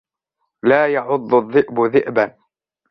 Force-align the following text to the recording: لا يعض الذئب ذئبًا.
لا 0.63 0.93
يعض 0.93 1.33
الذئب 1.33 1.79
ذئبًا. 1.81 2.37